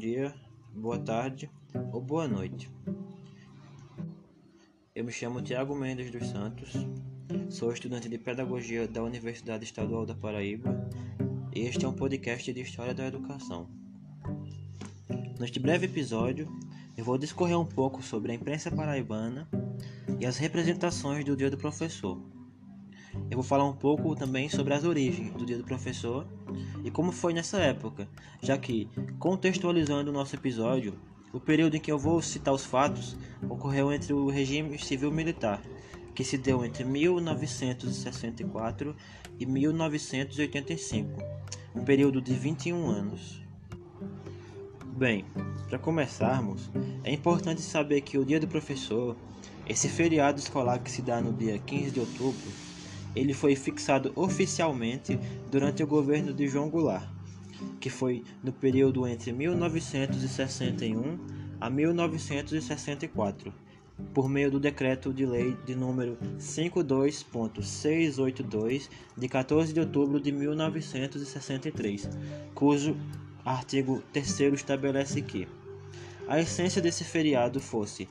[0.00, 0.34] dia,
[0.74, 1.50] boa tarde
[1.92, 2.70] ou boa noite.
[4.94, 6.72] Eu me chamo Tiago Mendes dos Santos,
[7.50, 10.88] sou estudante de Pedagogia da Universidade Estadual da Paraíba
[11.54, 13.68] e este é um podcast de História da Educação.
[15.38, 16.48] Neste breve episódio,
[16.96, 19.46] eu vou discorrer um pouco sobre a imprensa paraibana
[20.18, 22.18] e as representações do Dia do Professor.
[23.30, 26.26] Eu vou falar um pouco também sobre as origens do Dia do Professor
[26.84, 28.06] e como foi nessa época,
[28.40, 30.94] já que, contextualizando o nosso episódio,
[31.32, 33.16] o período em que eu vou citar os fatos
[33.48, 35.62] ocorreu entre o regime civil-militar,
[36.14, 38.96] que se deu entre 1964
[39.38, 41.22] e 1985,
[41.74, 43.40] um período de 21 anos.
[44.96, 45.24] Bem,
[45.68, 46.68] para começarmos,
[47.04, 49.16] é importante saber que o Dia do Professor,
[49.66, 52.50] esse feriado escolar que se dá no dia 15 de outubro,
[53.14, 55.18] ele foi fixado oficialmente
[55.50, 57.06] durante o governo de João Goulart,
[57.80, 61.18] que foi no período entre 1961
[61.60, 63.52] a 1964,
[64.14, 72.08] por meio do decreto de lei de número 52.682 de 14 de outubro de 1963,
[72.54, 72.96] cujo
[73.44, 75.46] artigo 3 estabelece que
[76.26, 78.08] a essência desse feriado fosse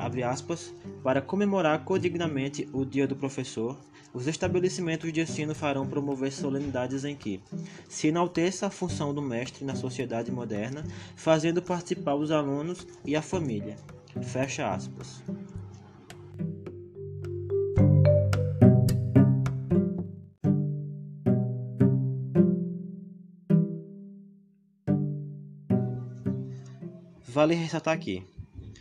[0.00, 3.76] abre aspas, para comemorar codignamente o Dia do Professor,
[4.12, 7.40] os estabelecimentos de ensino farão promover solenidades em que
[7.88, 10.84] se enalteça a função do mestre na sociedade moderna,
[11.16, 13.76] fazendo participar os alunos e a família.
[14.22, 15.22] Fecha aspas.
[27.28, 28.24] Vale ressaltar aqui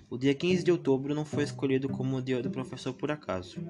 [0.09, 3.61] o dia 15 de outubro não foi escolhido como o dia do professor por acaso.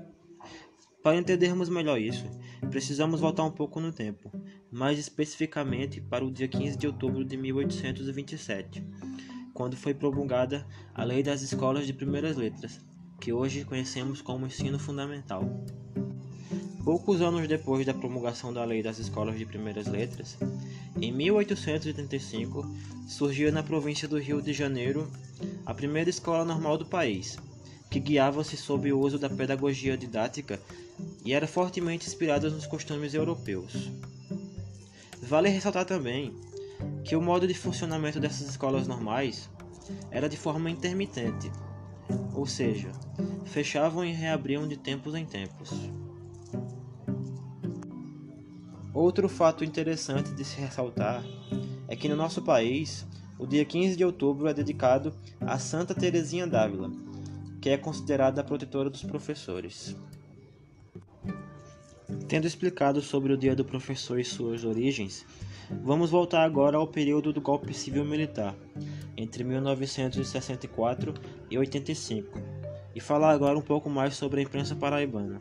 [1.01, 2.25] Para entendermos melhor isso,
[2.69, 4.29] precisamos voltar um pouco no tempo,
[4.69, 8.83] mais especificamente para o dia 15 de outubro de 1827,
[9.53, 12.81] quando foi promulgada a Lei das Escolas de Primeiras Letras,
[13.17, 15.43] que hoje conhecemos como ensino fundamental.
[16.83, 20.37] Poucos anos depois da promulgação da Lei das Escolas de Primeiras Letras,
[20.99, 22.69] em 1885,
[23.07, 25.09] surgiu na província do Rio de Janeiro
[25.65, 27.37] a primeira escola normal do país,
[27.89, 30.59] que guiava-se sob o uso da pedagogia didática
[31.25, 33.91] e era fortemente inspirada nos costumes europeus.
[35.21, 36.33] Vale ressaltar também
[37.03, 39.49] que o modo de funcionamento dessas escolas normais
[40.11, 41.51] era de forma intermitente,
[42.33, 42.91] ou seja,
[43.45, 45.71] fechavam e reabriam de tempos em tempos.
[48.93, 51.23] Outro fato interessante de se ressaltar
[51.87, 53.05] é que no nosso país,
[53.37, 56.91] o dia 15 de outubro é dedicado a Santa Teresinha d'Ávila,
[57.61, 59.95] que é considerada a protetora dos professores.
[62.27, 65.25] Tendo explicado sobre o Dia do Professor e suas origens,
[65.83, 68.55] vamos voltar agora ao período do golpe civil-militar,
[69.17, 71.13] entre 1964
[71.49, 72.39] e 85,
[72.95, 75.39] e falar agora um pouco mais sobre a imprensa paraibana.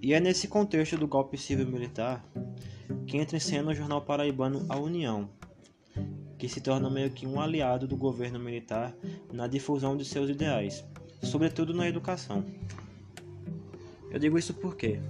[0.00, 2.24] E é nesse contexto do golpe civil-militar
[3.06, 5.28] que entra em cena o jornal paraibano A União,
[6.38, 8.94] que se torna meio que um aliado do governo militar
[9.32, 10.84] na difusão de seus ideais,
[11.22, 12.44] sobretudo na educação.
[14.10, 15.00] Eu digo isso porque,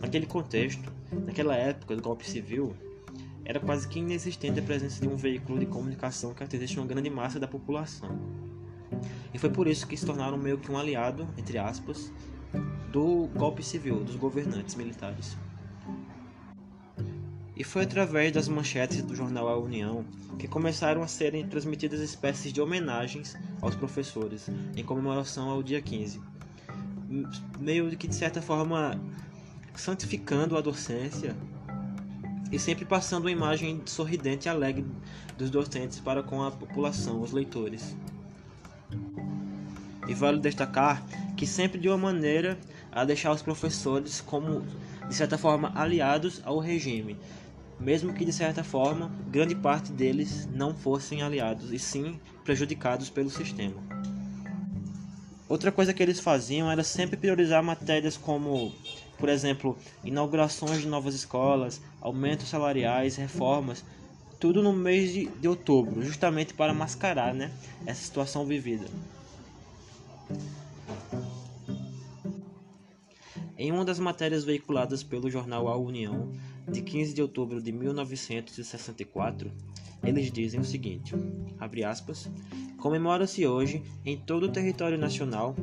[0.00, 0.90] naquele contexto,
[1.26, 2.74] naquela época do golpe civil,
[3.44, 7.10] era quase que inexistente a presença de um veículo de comunicação que atingisse uma grande
[7.10, 8.18] massa da população.
[9.34, 12.12] E foi por isso que se tornaram meio que um aliado, entre aspas,
[12.90, 15.36] do golpe civil dos governantes militares.
[17.62, 20.04] E foi através das manchetes do jornal A União
[20.36, 26.20] que começaram a serem transmitidas espécies de homenagens aos professores em comemoração ao dia 15,
[27.60, 29.00] meio que de certa forma
[29.76, 31.36] santificando a docência
[32.50, 34.84] e sempre passando uma imagem sorridente e alegre
[35.38, 37.94] dos docentes para com a população, os leitores.
[40.08, 41.00] E vale destacar
[41.36, 42.58] que sempre de uma maneira
[42.90, 44.66] a deixar os professores como,
[45.08, 47.16] de certa forma, aliados ao regime,
[47.82, 53.28] mesmo que de certa forma grande parte deles não fossem aliados e sim prejudicados pelo
[53.28, 53.82] sistema.
[55.48, 58.72] Outra coisa que eles faziam era sempre priorizar matérias como,
[59.18, 63.84] por exemplo, inaugurações de novas escolas, aumentos salariais, reformas,
[64.38, 67.50] tudo no mês de, de outubro, justamente para mascarar né,
[67.84, 68.86] essa situação vivida.
[73.58, 76.32] Em uma das matérias veiculadas pelo jornal A União,
[76.68, 79.50] de 15 de outubro de 1964,
[80.02, 81.14] eles dizem o seguinte:
[81.86, 82.30] aspas,
[82.78, 85.54] comemora-se hoje em todo o território nacional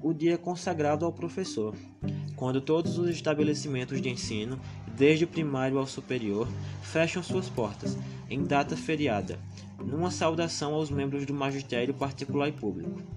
[0.00, 1.74] o dia consagrado ao professor,
[2.36, 4.60] quando todos os estabelecimentos de ensino
[4.96, 6.48] desde o primário ao superior,
[6.82, 7.96] fecham suas portas,
[8.30, 9.38] em data feriada,
[9.78, 13.15] numa saudação aos membros do magistério particular e público.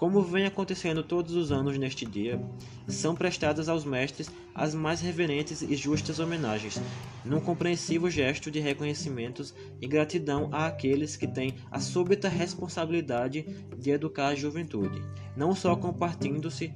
[0.00, 2.42] Como vem acontecendo todos os anos neste dia,
[2.88, 6.80] são prestadas aos mestres as mais reverentes e justas homenagens,
[7.22, 13.42] num compreensivo gesto de reconhecimentos e gratidão àqueles que têm a súbita responsabilidade
[13.76, 15.02] de educar a juventude,
[15.36, 16.72] não só compartilhando-se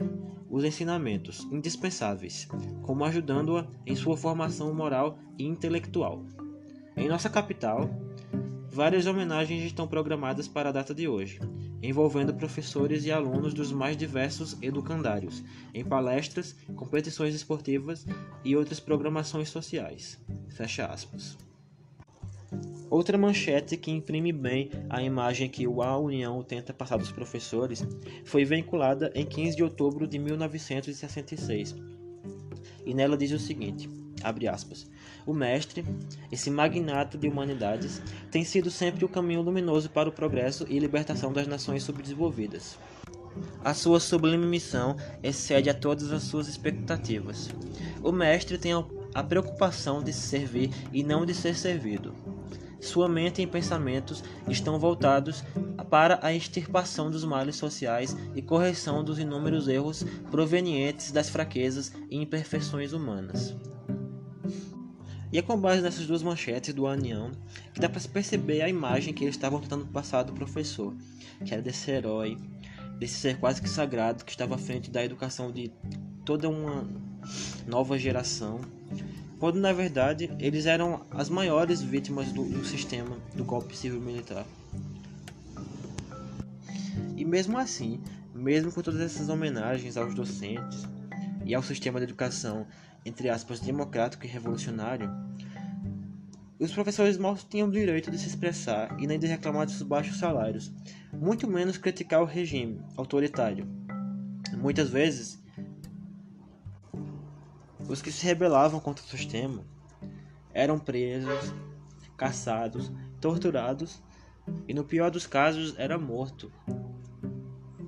[0.50, 2.46] os ensinamentos indispensáveis,
[2.82, 6.26] como ajudando-a em sua formação moral e intelectual.
[6.94, 7.88] Em nossa capital,
[8.68, 11.40] várias homenagens estão programadas para a data de hoje
[11.88, 15.44] envolvendo professores e alunos dos mais diversos educandários,
[15.74, 18.06] em palestras, competições esportivas
[18.42, 20.18] e outras programações sociais.
[20.48, 21.36] Fecha aspas.
[22.88, 27.84] Outra manchete que imprime bem a imagem que o A União tenta passar dos professores
[28.24, 31.74] foi vinculada em 15 de outubro de 1966.
[32.86, 33.90] E nela diz o seguinte:
[34.22, 34.88] abre aspas.
[35.26, 35.84] O mestre,
[36.30, 41.32] esse magnata de humanidades, tem sido sempre o caminho luminoso para o progresso e libertação
[41.32, 42.78] das nações subdesenvolvidas.
[43.64, 47.48] A sua sublime missão excede a todas as suas expectativas.
[48.02, 48.72] O mestre tem
[49.14, 52.14] a preocupação de servir e não de ser servido.
[52.80, 55.42] Sua mente e pensamentos estão voltados
[55.88, 62.16] para a extirpação dos males sociais e correção dos inúmeros erros provenientes das fraquezas e
[62.18, 63.56] imperfeições humanas.
[65.34, 67.32] E é com base nessas duas manchetes do Anião
[67.72, 70.94] que dá para se perceber a imagem que eles estavam tentando passar do professor,
[71.44, 72.38] que era desse herói,
[73.00, 75.72] desse ser quase que sagrado que estava à frente da educação de
[76.24, 76.88] toda uma
[77.66, 78.60] nova geração,
[79.40, 84.46] quando na verdade eles eram as maiores vítimas do, do sistema do golpe civil-militar.
[87.16, 88.00] E mesmo assim,
[88.32, 90.86] mesmo com todas essas homenagens aos docentes
[91.44, 92.68] e ao sistema de educação
[93.04, 95.10] entre aspas, democrático e revolucionário,
[96.58, 99.82] os professores mal tinham o direito de se expressar e nem de reclamar de seus
[99.82, 100.72] baixos salários,
[101.12, 103.66] muito menos criticar o regime autoritário.
[104.56, 105.42] Muitas vezes,
[107.88, 109.64] os que se rebelavam contra o sistema
[110.52, 111.52] eram presos,
[112.16, 112.90] caçados,
[113.20, 114.02] torturados
[114.68, 116.50] e, no pior dos casos, era morto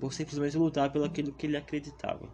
[0.00, 2.28] por simplesmente lutar pelo que ele acreditava.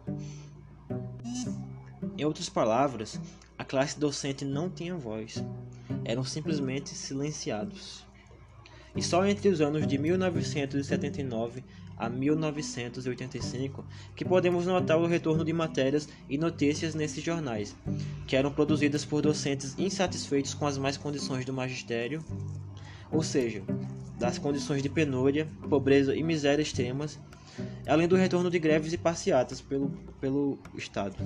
[2.23, 3.19] Em outras palavras,
[3.57, 5.43] a classe docente não tinha voz,
[6.05, 8.05] eram simplesmente silenciados.
[8.95, 11.65] E só entre os anos de 1979
[11.97, 13.85] a 1985
[14.15, 17.75] que podemos notar o retorno de matérias e notícias nesses jornais,
[18.25, 22.23] que eram produzidas por docentes insatisfeitos com as más condições do magistério,
[23.11, 23.63] ou seja,
[24.17, 27.19] das condições de penúria, pobreza e miséria extremas,
[27.85, 29.89] além do retorno de greves e passeatas pelo,
[30.21, 31.17] pelo Estado.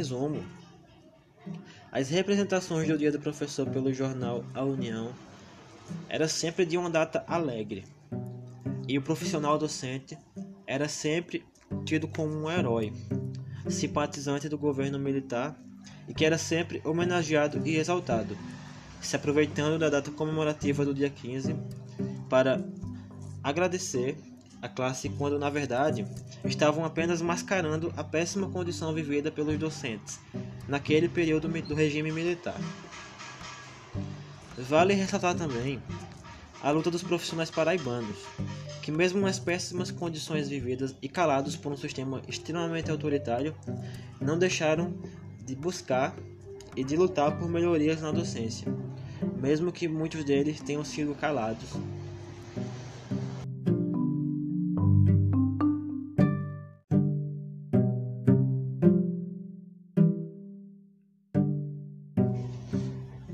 [0.00, 0.42] Resumo,
[1.92, 5.12] as representações do Dia do Professor pelo jornal A União
[6.08, 7.84] era sempre de uma data alegre,
[8.88, 10.16] e o profissional docente
[10.66, 11.44] era sempre
[11.84, 12.94] tido como um herói,
[13.68, 15.54] simpatizante do governo militar
[16.08, 18.34] e que era sempre homenageado e exaltado,
[19.02, 21.54] se aproveitando da data comemorativa do dia 15
[22.30, 22.64] para
[23.42, 24.16] agradecer
[24.62, 26.06] a classe quando na verdade
[26.44, 30.20] estavam apenas mascarando a péssima condição vivida pelos docentes
[30.68, 32.60] naquele período do regime militar.
[34.56, 35.82] Vale ressaltar também
[36.62, 38.18] a luta dos profissionais paraibanos,
[38.82, 43.54] que mesmo nas péssimas condições vividas e calados por um sistema extremamente autoritário,
[44.20, 44.94] não deixaram
[45.44, 46.14] de buscar
[46.76, 48.72] e de lutar por melhorias na docência,
[49.40, 51.70] mesmo que muitos deles tenham sido calados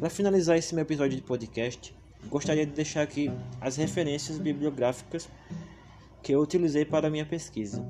[0.06, 1.92] Para finalizar esse meu episódio de podcast,
[2.28, 3.28] gostaria de deixar aqui
[3.60, 5.28] as referências bibliográficas
[6.22, 7.84] que eu utilizei para a minha pesquisa,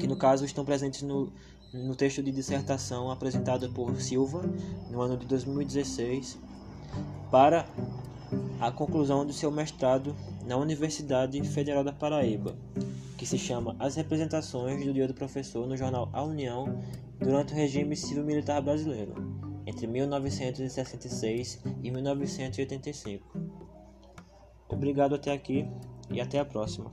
[0.00, 1.32] que no caso estão presentes no,
[1.72, 4.42] no texto de dissertação apresentado por Silva
[4.90, 6.40] no ano de 2016
[7.30, 7.68] para
[8.58, 12.56] a conclusão do seu mestrado na Universidade Federal da Paraíba,
[13.16, 16.82] que se chama As Representações do Dia do Professor no jornal A União
[17.20, 23.26] durante o regime civil-militar brasileiro entre 1966 e 1985.
[24.68, 25.66] Obrigado até aqui
[26.10, 26.90] e até a próxima.